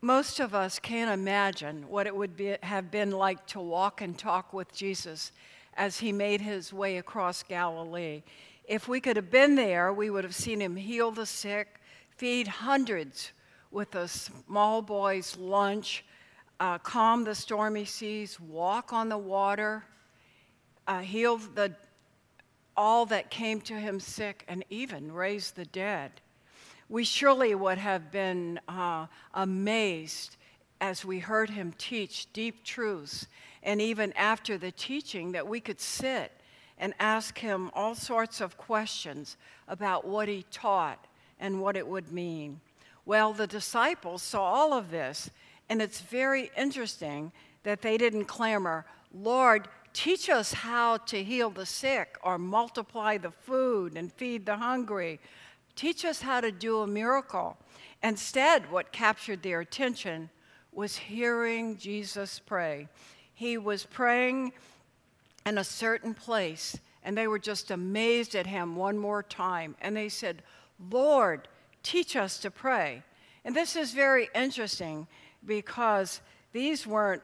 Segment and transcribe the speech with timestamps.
[0.00, 4.16] Most of us can't imagine what it would be, have been like to walk and
[4.16, 5.32] talk with Jesus
[5.74, 8.22] as he made his way across Galilee.
[8.64, 11.80] If we could have been there, we would have seen him heal the sick,
[12.16, 13.32] feed hundreds
[13.72, 16.04] with a small boy's lunch,
[16.60, 19.84] uh, calm the stormy seas, walk on the water,
[20.86, 21.74] uh, heal the,
[22.76, 26.20] all that came to him sick, and even raise the dead
[26.88, 30.36] we surely would have been uh, amazed
[30.80, 33.26] as we heard him teach deep truths.
[33.62, 36.32] And even after the teaching, that we could sit
[36.78, 41.06] and ask him all sorts of questions about what he taught
[41.40, 42.60] and what it would mean.
[43.04, 45.30] Well, the disciples saw all of this,
[45.68, 47.32] and it's very interesting
[47.64, 53.30] that they didn't clamor, Lord, teach us how to heal the sick or multiply the
[53.30, 55.18] food and feed the hungry
[55.78, 57.56] Teach us how to do a miracle.
[58.02, 60.28] Instead, what captured their attention
[60.72, 62.88] was hearing Jesus pray.
[63.32, 64.54] He was praying
[65.46, 69.76] in a certain place, and they were just amazed at him one more time.
[69.80, 70.42] And they said,
[70.90, 71.46] Lord,
[71.84, 73.04] teach us to pray.
[73.44, 75.06] And this is very interesting
[75.46, 77.22] because these weren't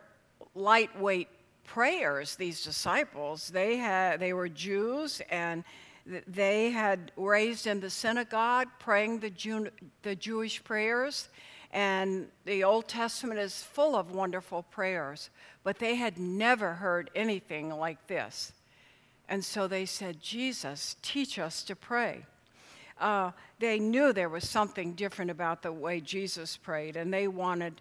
[0.54, 1.28] lightweight
[1.64, 3.48] prayers, these disciples.
[3.48, 5.64] They, had, they were Jews and
[6.06, 9.68] they had raised in the synagogue praying the, Jew,
[10.02, 11.28] the Jewish prayers,
[11.72, 15.30] and the Old Testament is full of wonderful prayers,
[15.62, 18.52] but they had never heard anything like this.
[19.28, 22.26] And so they said, Jesus, teach us to pray.
[23.00, 27.80] Uh, they knew there was something different about the way Jesus prayed, and they wanted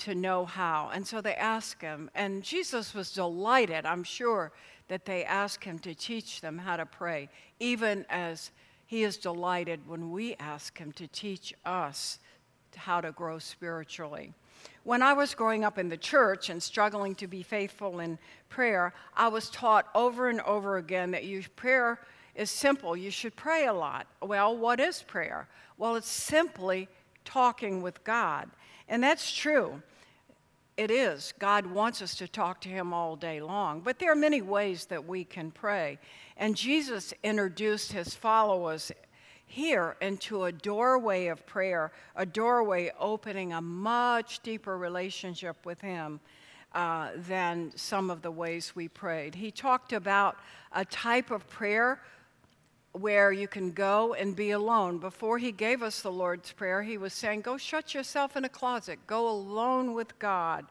[0.00, 0.90] to know how.
[0.92, 4.52] And so they asked him, and Jesus was delighted, I'm sure,
[4.88, 7.28] that they ask him to teach them how to pray,
[7.60, 8.50] even as
[8.86, 12.18] he is delighted when we ask him to teach us
[12.74, 14.32] how to grow spiritually.
[14.84, 18.92] When I was growing up in the church and struggling to be faithful in prayer,
[19.14, 22.00] I was taught over and over again that you, prayer
[22.34, 22.96] is simple.
[22.96, 24.06] You should pray a lot.
[24.22, 25.48] Well, what is prayer?
[25.78, 26.88] Well, it's simply
[27.24, 28.50] talking with God.
[28.88, 29.82] And that's true
[30.80, 31.34] it is.
[31.38, 33.82] God wants us to talk to Him all day long.
[33.82, 35.98] But there are many ways that we can pray.
[36.38, 38.90] And Jesus introduced His followers
[39.44, 46.20] here into a doorway of prayer, a doorway opening a much deeper relationship with Him.
[46.72, 49.34] Uh, than some of the ways we prayed.
[49.34, 50.36] He talked about
[50.70, 52.00] a type of prayer
[52.92, 54.98] where you can go and be alone.
[54.98, 58.48] Before he gave us the Lord's Prayer, he was saying, Go shut yourself in a
[58.48, 60.66] closet, go alone with God,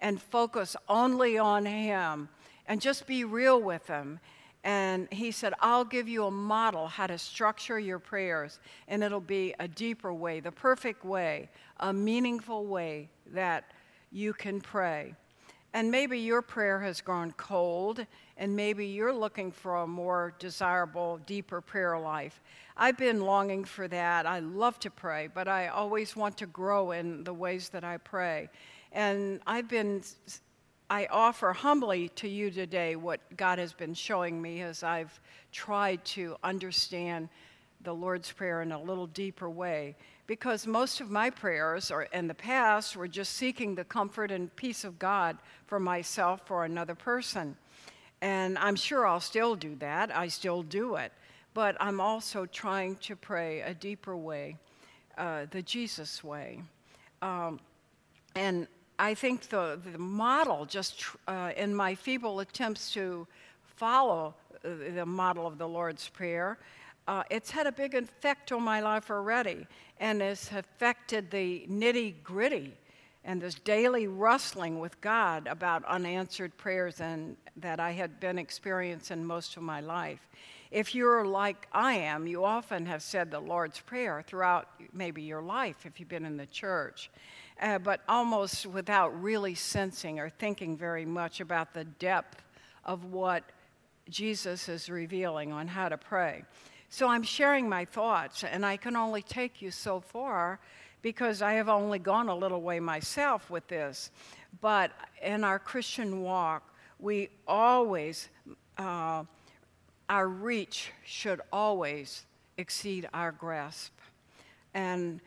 [0.00, 2.28] and focus only on Him,
[2.66, 4.20] and just be real with Him.
[4.62, 9.20] And he said, I'll give you a model how to structure your prayers, and it'll
[9.20, 13.64] be a deeper way, the perfect way, a meaningful way that
[14.10, 15.14] you can pray.
[15.74, 21.18] And maybe your prayer has gone cold, and maybe you're looking for a more desirable,
[21.26, 22.40] deeper prayer life.
[22.76, 24.24] I've been longing for that.
[24.24, 27.96] I love to pray, but I always want to grow in the ways that I
[27.96, 28.50] pray.
[28.92, 30.04] And I've been,
[30.88, 35.20] I offer humbly to you today what God has been showing me as I've
[35.50, 37.28] tried to understand
[37.82, 39.96] the Lord's Prayer in a little deeper way
[40.26, 44.54] because most of my prayers or in the past were just seeking the comfort and
[44.56, 45.36] peace of God
[45.66, 47.56] for myself or another person.
[48.22, 50.14] And I'm sure I'll still do that.
[50.14, 51.12] I still do it.
[51.52, 54.56] But I'm also trying to pray a deeper way,
[55.18, 56.62] uh, the Jesus way.
[57.20, 57.60] Um,
[58.34, 58.66] and
[58.98, 63.26] I think the, the model, just uh, in my feeble attempts to
[63.76, 64.34] follow
[64.64, 66.58] uh, the model of the Lord's Prayer,
[67.06, 69.66] uh, it's had a big effect on my life already
[70.00, 72.72] and has affected the nitty gritty
[73.24, 79.24] and this daily wrestling with God about unanswered prayers and that I had been experiencing
[79.24, 80.28] most of my life.
[80.70, 85.42] If you're like I am, you often have said the Lord's Prayer throughout maybe your
[85.42, 87.10] life if you've been in the church,
[87.60, 92.42] uh, but almost without really sensing or thinking very much about the depth
[92.84, 93.44] of what
[94.08, 96.42] Jesus is revealing on how to pray.
[96.94, 100.60] So I'm sharing my thoughts, and I can only take you so far
[101.02, 104.12] because I have only gone a little way myself with this.
[104.60, 108.28] But in our Christian walk, we always,
[108.78, 109.24] uh,
[110.08, 112.26] our reach should always
[112.58, 113.98] exceed our grasp.
[114.72, 115.20] And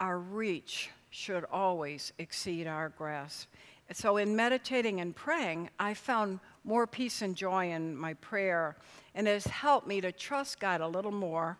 [0.00, 3.48] our reach should always exceed our grasp.
[3.90, 8.76] So, in meditating and praying, I found more peace and joy in my prayer
[9.14, 11.56] and has helped me to trust God a little more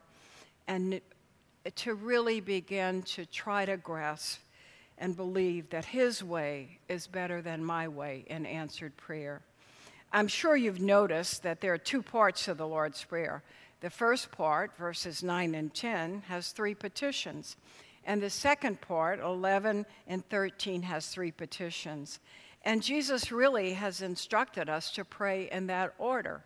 [0.67, 1.01] and
[1.77, 4.41] to really begin to try to grasp
[4.99, 9.43] and believe that His way is better than my way in answered prayer.
[10.13, 13.43] I'm sure you've noticed that there are two parts to the Lord's Prayer.
[13.81, 17.57] The first part, verses 9 and 10, has three petitions.
[18.05, 22.21] And the second part, 11 and 13, has three petitions.
[22.67, 26.43] And Jesus really has instructed us to pray in that order.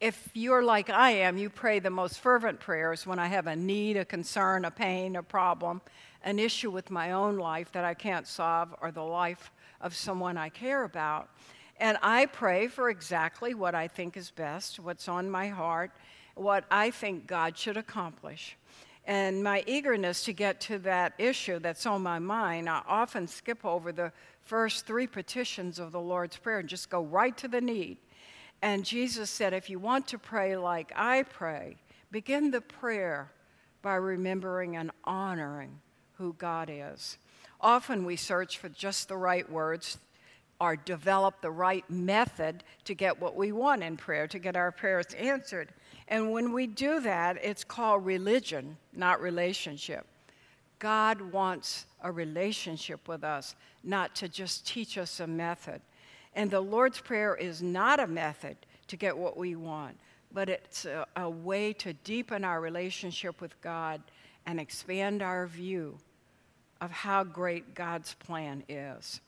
[0.00, 3.54] If you're like I am, you pray the most fervent prayers when I have a
[3.54, 5.82] need, a concern, a pain, a problem,
[6.24, 10.36] an issue with my own life that I can't solve, or the life of someone
[10.36, 11.28] I care about.
[11.78, 15.92] And I pray for exactly what I think is best, what's on my heart,
[16.34, 18.56] what I think God should accomplish.
[19.04, 23.64] And my eagerness to get to that issue that's on my mind, I often skip
[23.64, 24.12] over the
[24.44, 27.98] first three petitions of the Lord's Prayer and just go right to the need.
[28.60, 31.76] And Jesus said, if you want to pray like I pray,
[32.10, 33.32] begin the prayer
[33.82, 35.80] by remembering and honoring
[36.18, 37.18] who God is.
[37.60, 39.98] Often we search for just the right words
[40.60, 44.70] or develop the right method to get what we want in prayer, to get our
[44.70, 45.70] prayers answered.
[46.06, 50.06] And when we do that, it's called religion, not relationship.
[50.82, 55.80] God wants a relationship with us, not to just teach us a method.
[56.34, 58.56] And the Lord's Prayer is not a method
[58.88, 59.96] to get what we want,
[60.32, 64.02] but it's a, a way to deepen our relationship with God
[64.44, 65.98] and expand our view
[66.80, 69.20] of how great God's plan is.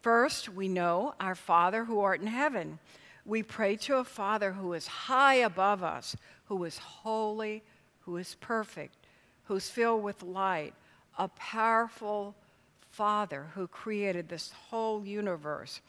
[0.00, 2.78] First, we know our Father who art in heaven.
[3.26, 6.16] We pray to a Father who is high above us,
[6.46, 7.62] who is holy,
[8.00, 8.96] who is perfect,
[9.44, 10.72] who's filled with light,
[11.18, 12.34] a powerful
[12.90, 15.80] Father who created this whole universe.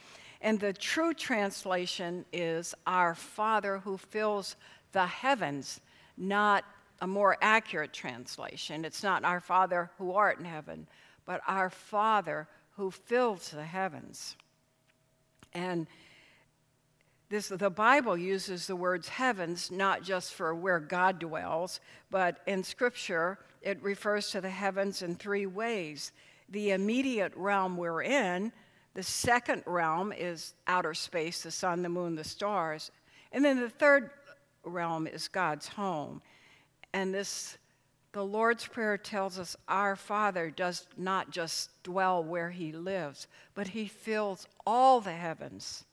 [0.42, 4.56] And the true translation is our Father who fills
[4.92, 5.82] the heavens,
[6.18, 6.66] not
[7.02, 8.86] a more accurate translation.
[8.86, 10.88] It's not our Father who art in heaven,
[11.26, 12.48] but our Father
[12.78, 14.36] who fills the heavens.
[15.54, 15.88] And
[17.30, 21.80] this, the Bible uses the words heavens not just for where God dwells,
[22.12, 26.12] but in Scripture it refers to the heavens in three ways.
[26.50, 28.52] The immediate realm we're in,
[28.94, 32.92] the second realm is outer space, the sun, the moon, the stars.
[33.32, 34.12] And then the third
[34.64, 36.22] realm is God's home.
[36.94, 37.58] And this
[38.12, 43.68] the Lord's Prayer tells us our Father does not just dwell where He lives, but
[43.68, 45.86] He fills all the heavens.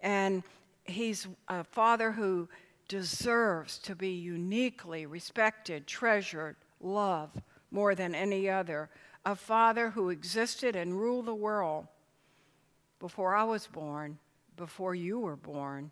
[0.00, 0.44] And
[0.84, 2.48] He's a Father who
[2.86, 6.54] deserves to be uniquely respected, treasured,
[6.86, 7.40] loved
[7.70, 8.88] more than any other.
[9.24, 11.86] A Father who existed and ruled the world
[13.00, 14.18] before I was born,
[14.56, 15.90] before you were born,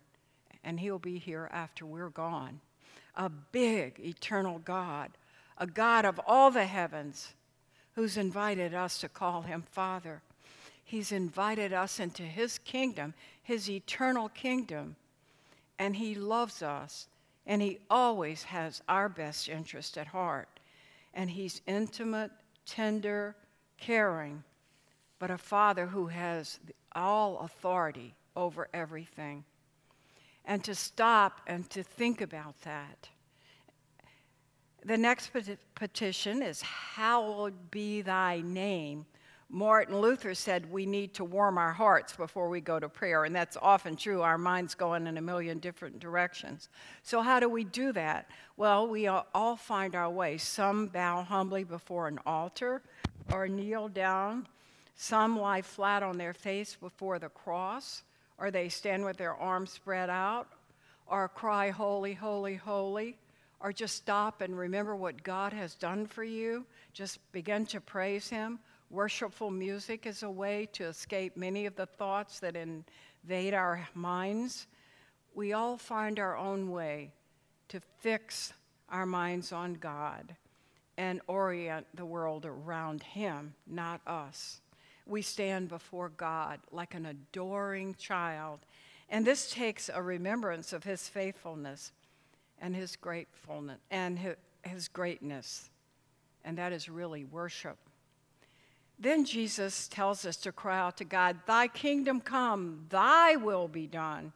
[0.63, 2.61] and He'll be here after we're gone.
[3.15, 5.11] A big, eternal God
[5.57, 7.33] a God of all the heavens
[7.93, 10.21] who's invited us to call him Father.
[10.83, 14.97] He's invited us into his kingdom, his eternal kingdom,
[15.79, 17.07] and he loves us,
[17.47, 20.54] and he always has our best interest at heart.
[21.15, 22.31] And he's intimate,
[22.67, 23.35] tender,
[23.79, 24.43] caring,
[25.17, 26.59] but a father who has
[26.93, 29.43] all authority over everything.
[30.43, 33.09] And to stop and to think about that
[34.85, 35.31] the next
[35.73, 39.07] petition is, Hallowed be thy name.
[39.49, 43.35] Martin Luther said we need to warm our hearts before we go to prayer, and
[43.35, 44.21] that's often true.
[44.21, 46.69] Our minds going in a million different directions.
[47.03, 48.29] So, how do we do that?
[48.57, 50.37] Well, we all find our way.
[50.37, 52.81] Some bow humbly before an altar
[53.31, 54.47] or kneel down,
[54.95, 58.01] some lie flat on their face before the cross,
[58.39, 60.47] or they stand with their arms spread out,
[61.05, 63.15] or cry, Holy, holy, holy
[63.65, 66.65] or just stop and remember what God has done for you.
[66.93, 68.59] Just begin to praise Him.
[68.89, 74.67] Worshipful music is a way to escape many of the thoughts that invade our minds.
[75.33, 77.11] We all find our own way
[77.69, 78.53] to fix
[78.89, 80.35] our minds on God
[80.97, 84.61] and orient the world around Him, not us.
[85.05, 88.59] We stand before God like an adoring child,
[89.09, 91.91] and this takes a remembrance of His faithfulness
[92.59, 94.19] and his gratefulness and
[94.63, 95.69] his greatness.
[96.43, 97.77] And that is really worship.
[98.97, 103.87] Then Jesus tells us to cry out to God, Thy kingdom come, thy will be
[103.87, 104.31] done.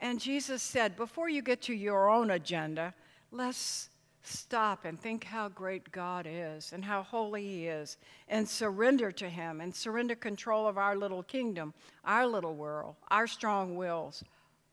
[0.00, 2.94] And Jesus said, Before you get to your own agenda,
[3.30, 3.88] let's
[4.22, 7.96] stop and think how great God is and how holy He is
[8.28, 11.72] and surrender to Him and surrender control of our little kingdom,
[12.04, 14.22] our little world, our strong wills,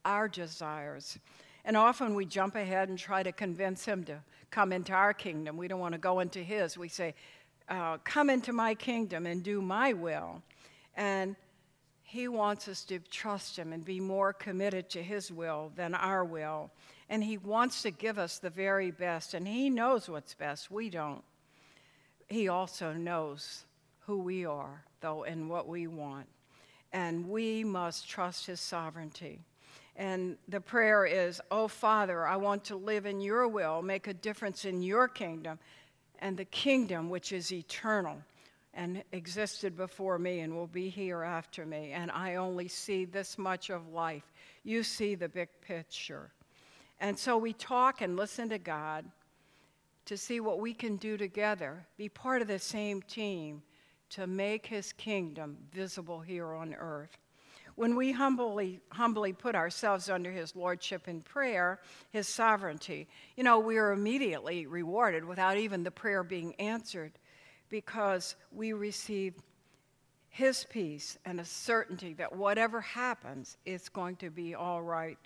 [0.04, 1.18] our desires.
[1.64, 5.58] And often we jump ahead and try to convince him to come into our kingdom.
[5.58, 6.78] We don't want to go into his.
[6.78, 7.14] We say,
[7.68, 10.42] uh, come into my kingdom and do my will.
[10.96, 11.36] And
[12.02, 16.24] he wants us to trust him and be more committed to his will than our
[16.24, 16.70] will.
[17.10, 19.34] And he wants to give us the very best.
[19.34, 20.70] And he knows what's best.
[20.70, 21.22] We don't.
[22.28, 23.64] He also knows
[24.00, 26.26] who we are, though, and what we want.
[26.92, 29.40] And we must trust his sovereignty.
[29.96, 34.14] And the prayer is, Oh, Father, I want to live in your will, make a
[34.14, 35.58] difference in your kingdom,
[36.20, 38.18] and the kingdom which is eternal
[38.74, 41.92] and existed before me and will be here after me.
[41.92, 44.32] And I only see this much of life.
[44.62, 46.30] You see the big picture.
[47.00, 49.04] And so we talk and listen to God
[50.04, 53.62] to see what we can do together, be part of the same team
[54.10, 57.18] to make his kingdom visible here on earth.
[57.78, 61.78] When we humbly, humbly put ourselves under his lordship in prayer,
[62.10, 63.06] his sovereignty,
[63.36, 67.12] you know, we are immediately rewarded without even the prayer being answered
[67.68, 69.34] because we receive
[70.28, 75.18] his peace and a certainty that whatever happens, it's going to be all right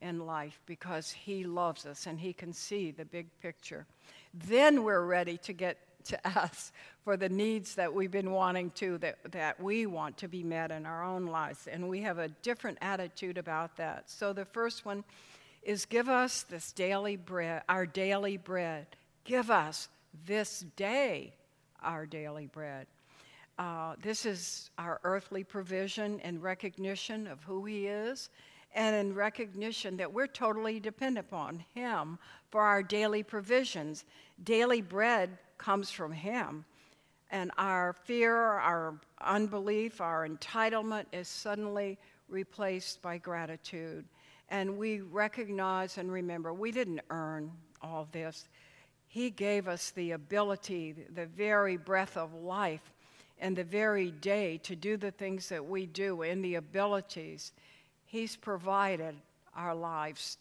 [0.00, 3.84] in life because he loves us and he can see the big picture.
[4.32, 5.76] Then we're ready to get
[6.06, 6.72] to us
[7.04, 10.70] for the needs that we've been wanting to, that, that we want to be met
[10.70, 11.66] in our own lives.
[11.66, 14.10] And we have a different attitude about that.
[14.10, 15.04] So the first one
[15.62, 18.86] is give us this daily bread, our daily bread.
[19.24, 19.88] Give us
[20.26, 21.34] this day
[21.82, 22.86] our daily bread.
[23.58, 28.30] Uh, this is our earthly provision and recognition of who He is,
[28.74, 32.18] and in recognition that we're totally dependent upon Him
[32.50, 34.04] for our daily provisions.
[34.42, 36.64] Daily bread comes from Him,
[37.30, 41.98] and our fear, our unbelief, our entitlement is suddenly
[42.28, 44.04] replaced by gratitude.
[44.48, 47.52] And we recognize and remember we didn't earn
[47.82, 48.48] all this.
[49.06, 52.92] He gave us the ability, the very breath of life,
[53.38, 57.52] and the very day to do the things that we do in the abilities.
[58.06, 59.14] He's provided
[59.54, 60.38] our lives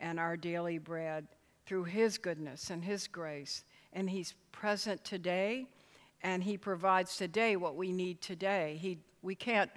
[0.00, 1.26] and our daily bread
[1.66, 3.64] through His goodness and His grace.
[3.92, 5.66] And He's present today,
[6.22, 8.78] and He provides today what we need today.
[8.80, 9.70] He, we can't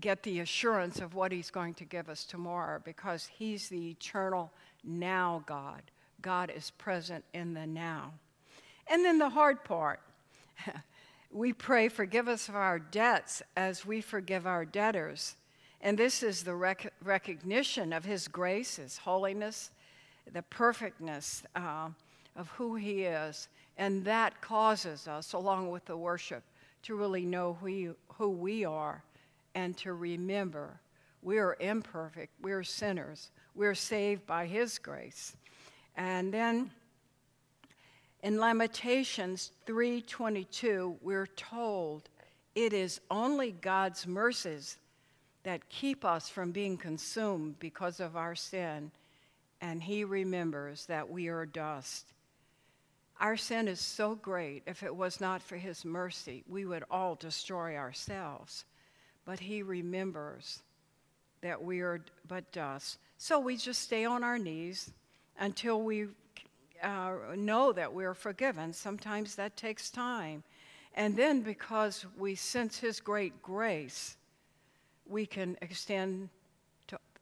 [0.00, 4.50] get the assurance of what He's going to give us tomorrow because He's the eternal
[4.84, 5.82] now God.
[6.22, 8.12] God is present in the now.
[8.88, 10.00] And then the hard part
[11.30, 15.36] we pray, forgive us of our debts as we forgive our debtors.
[15.80, 19.70] And this is the rec- recognition of His grace, His holiness,
[20.32, 21.90] the perfectness uh,
[22.36, 23.48] of who He is.
[23.76, 26.44] And that causes us, along with the worship,
[26.82, 29.02] to really know who, who we are
[29.54, 30.80] and to remember
[31.22, 35.34] we are imperfect, we're sinners, we're saved by His grace.
[35.96, 36.70] And then
[38.22, 42.08] in Lamentations 3:22, we're told
[42.54, 44.78] it is only God's mercies
[45.42, 48.90] that keep us from being consumed because of our sin,
[49.60, 52.12] and he remembers that we are dust.
[53.18, 57.14] Our sin is so great, if it was not for his mercy, we would all
[57.14, 58.64] destroy ourselves.
[59.24, 60.60] But he remembers
[61.40, 62.98] that we are but dust.
[63.18, 64.90] So we just stay on our knees
[65.38, 66.08] until we
[66.82, 68.72] uh, know that we're forgiven.
[68.72, 70.42] Sometimes that takes time.
[70.94, 74.16] And then, because we sense His great grace,
[75.06, 76.30] we can extend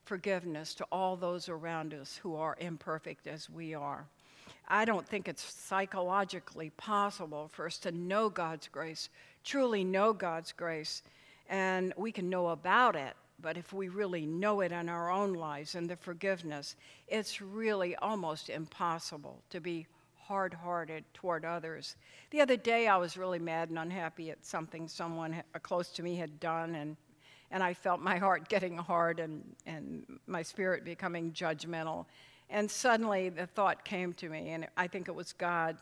[0.05, 4.07] forgiveness to all those around us who are imperfect as we are.
[4.68, 9.09] I don't think it's psychologically possible for us to know God's grace,
[9.44, 11.02] truly know God's grace,
[11.49, 15.35] and we can know about it but if we really know it in our own
[15.35, 16.76] lives and the forgiveness,
[17.09, 21.97] it's really almost impossible to be hard hearted toward others.
[22.30, 26.02] The other day, I was really mad and unhappy at something someone uh, close to
[26.02, 26.97] me had done, and,
[27.50, 32.06] and I felt my heart getting hard and, and my spirit becoming judgmental.
[32.51, 35.77] And suddenly the thought came to me, and I think it was God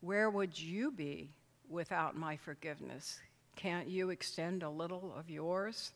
[0.00, 1.30] where would you be
[1.68, 3.18] without my forgiveness?
[3.56, 5.92] Can't you extend a little of yours?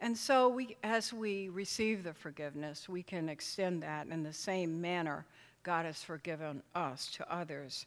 [0.00, 4.80] And so, we, as we receive the forgiveness, we can extend that in the same
[4.80, 5.24] manner
[5.62, 7.86] God has forgiven us to others.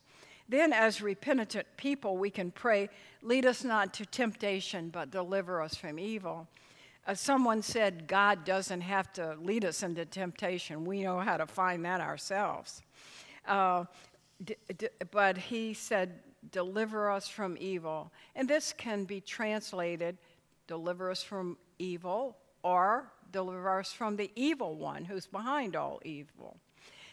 [0.50, 2.90] Then, as repentant people, we can pray,
[3.22, 6.48] Lead us not to temptation, but deliver us from evil.
[7.08, 10.84] As someone said, God doesn't have to lead us into temptation.
[10.84, 12.82] We know how to find that ourselves.
[13.48, 13.86] Uh,
[14.44, 16.20] d- d- but he said,
[16.52, 18.12] Deliver us from evil.
[18.36, 20.18] And this can be translated,
[20.68, 26.58] Deliver us from evil or deliver us from the evil one who's behind all evil.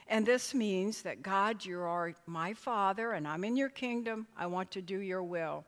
[0.08, 4.26] And this means that God, you are my Father, and I'm in your kingdom.
[4.36, 5.64] I want to do your will.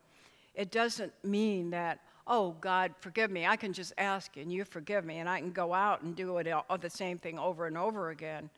[0.54, 3.46] It doesn't mean that, oh, God, forgive me.
[3.46, 6.38] I can just ask and you forgive me, and I can go out and do
[6.38, 8.50] it all, the same thing over and over again.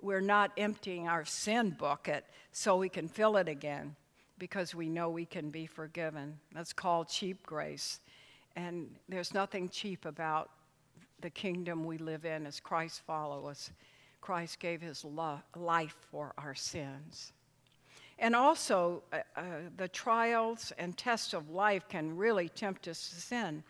[0.00, 3.96] We're not emptying our sin bucket so we can fill it again
[4.38, 6.38] because we know we can be forgiven.
[6.52, 8.00] That's called cheap grace.
[8.54, 10.50] And there's nothing cheap about
[11.20, 13.70] the kingdom we live in as Christ followers.
[14.20, 17.32] Christ gave his lo- life for our sins.
[18.18, 19.42] And also, uh, uh,
[19.76, 23.62] the trials and tests of life can really tempt us to sin.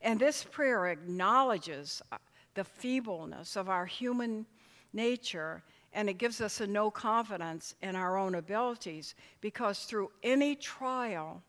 [0.00, 2.18] And this prayer acknowledges uh,
[2.54, 4.46] the feebleness of our human
[4.92, 10.54] nature and it gives us a no confidence in our own abilities because through any
[10.54, 11.42] trial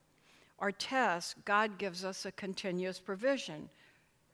[0.58, 3.70] or test, God gives us a continuous provision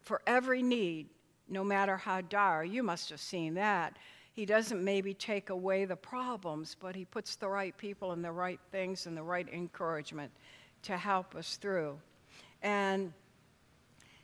[0.01, 1.07] for every need,
[1.47, 2.63] no matter how dire.
[2.63, 3.97] You must have seen that.
[4.31, 8.31] He doesn't maybe take away the problems, but He puts the right people and the
[8.31, 10.31] right things and the right encouragement
[10.83, 11.99] to help us through.
[12.61, 13.13] And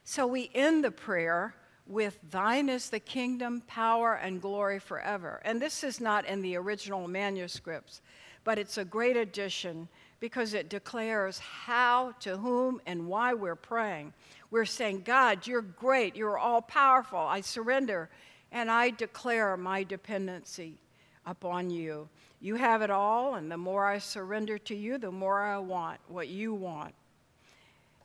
[0.03, 1.55] so we end the prayer
[1.87, 5.41] with Thine is the kingdom, power, and glory forever.
[5.45, 8.01] And this is not in the original manuscripts,
[8.43, 9.87] but it's a great addition
[10.19, 14.13] because it declares how, to whom, and why we're praying.
[14.49, 17.19] We're saying, God, you're great, you're all powerful.
[17.19, 18.09] I surrender
[18.55, 20.75] and I declare my dependency
[21.25, 22.07] upon you.
[22.39, 25.99] You have it all, and the more I surrender to you, the more I want
[26.07, 26.95] what you want.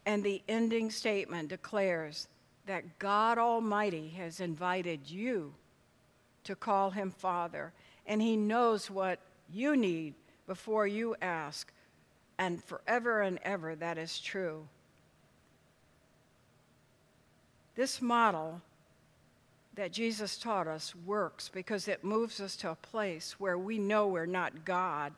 [0.06, 2.26] And the ending statement declares
[2.66, 5.54] that God Almighty has invited you
[6.42, 7.72] to call him Father,
[8.04, 9.20] and he knows what
[9.52, 10.14] you need
[10.48, 11.72] before you ask,
[12.38, 14.66] and forever and ever that is true.
[17.76, 18.60] This model
[19.74, 24.08] that Jesus taught us works because it moves us to a place where we know
[24.08, 25.12] we're not God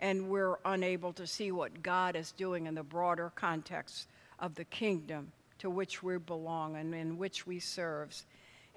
[0.00, 4.64] and we're unable to see what God is doing in the broader context of the
[4.64, 8.14] kingdom to which we belong and in which we serve.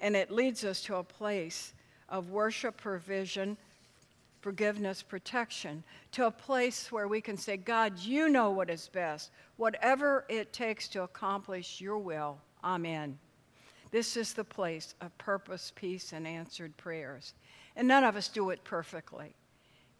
[0.00, 1.72] And it leads us to a place
[2.10, 3.56] of worship, provision,
[4.42, 5.82] forgiveness, protection,
[6.12, 9.30] to a place where we can say, God, you know what is best.
[9.56, 13.18] Whatever it takes to accomplish your will, amen.
[13.94, 17.32] This is the place of purpose, peace, and answered prayers.
[17.76, 19.36] And none of us do it perfectly.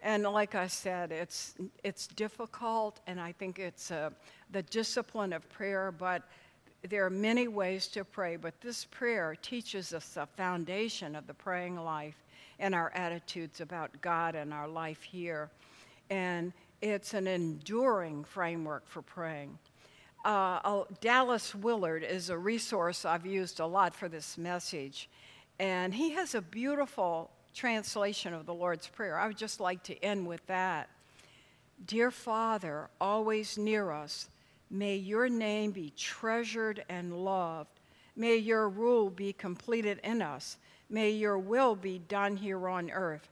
[0.03, 1.55] And like I said, it's,
[1.85, 4.11] it's difficult, and I think it's uh,
[4.51, 6.25] the discipline of prayer, but
[6.83, 8.35] there are many ways to pray.
[8.35, 12.21] But this prayer teaches us the foundation of the praying life
[12.59, 15.51] and our attitudes about God and our life here.
[16.11, 16.53] And
[16.83, 19.57] it's an enduring framework for praying
[20.25, 25.09] uh, oh, Dallas Willard is a resource I've used a lot for this message.
[25.59, 29.19] And he has a beautiful translation of the Lord's Prayer.
[29.19, 30.89] I would just like to end with that.
[31.87, 34.29] Dear Father, always near us,
[34.71, 37.81] may your name be treasured and loved.
[38.17, 40.57] May your rule be completed in us.
[40.89, 43.29] May your will be done here on earth,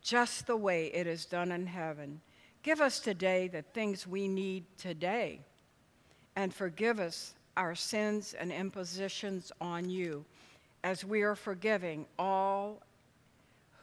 [0.00, 2.20] just the way it is done in heaven.
[2.62, 5.40] Give us today the things we need today
[6.38, 10.24] and forgive us our sins and impositions on you,
[10.84, 12.80] as we are forgiving all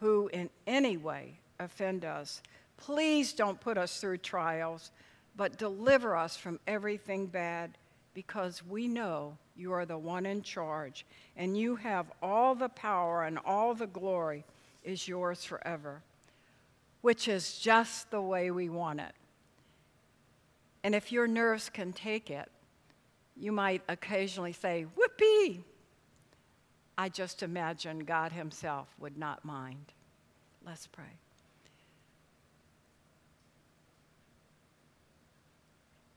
[0.00, 2.40] who in any way offend us.
[2.78, 4.90] Please don't put us through trials,
[5.36, 7.76] but deliver us from everything bad,
[8.14, 11.04] because we know you are the one in charge,
[11.36, 14.46] and you have all the power and all the glory
[14.82, 16.00] is yours forever,
[17.02, 19.12] which is just the way we want it.
[20.86, 22.48] And if your nerves can take it,
[23.34, 25.64] you might occasionally say, Whoopee!
[26.96, 29.92] I just imagine God Himself would not mind.
[30.64, 31.18] Let's pray.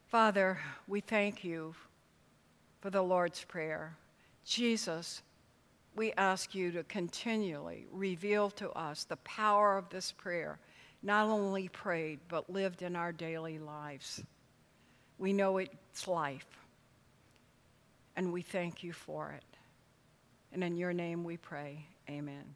[0.06, 1.74] Father, we thank you
[2.80, 3.98] for the Lord's Prayer.
[4.46, 5.24] Jesus,
[5.96, 10.60] we ask you to continually reveal to us the power of this prayer
[11.02, 14.22] not only prayed, but lived in our daily lives.
[15.20, 16.48] We know it's life,
[18.16, 19.44] and we thank you for it.
[20.54, 22.56] And in your name we pray, amen.